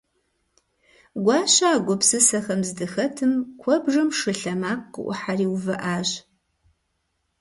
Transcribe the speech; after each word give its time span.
Гуащэ 1.23 1.67
а 1.73 1.75
гупсысэхэм 1.85 2.61
здыхэтым 2.67 3.33
куэбжэм 3.61 4.09
шы 4.17 4.31
лъэмакъ 4.39 4.85
къыӏухьэри 4.93 5.45
увыӏащ. 5.53 6.09